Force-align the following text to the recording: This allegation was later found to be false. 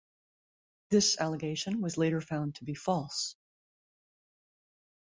This 0.89 1.19
allegation 1.19 1.79
was 1.79 1.95
later 1.95 2.21
found 2.21 2.55
to 2.55 2.63
be 2.63 2.73
false. 2.73 3.35